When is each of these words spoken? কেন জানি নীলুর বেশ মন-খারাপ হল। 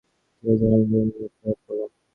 কেন 0.43 0.53
জানি 0.59 0.75
নীলুর 0.83 1.07
বেশ 1.13 1.33
মন-খারাপ 1.39 1.59
হল। 1.67 1.79